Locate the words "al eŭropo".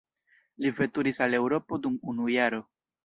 1.25-1.79